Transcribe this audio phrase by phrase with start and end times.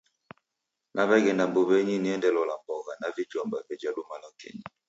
[0.95, 4.63] Naw'eghenda mbuw'enyi niende lola mbogha na vijomba veja luma lwa kenyi.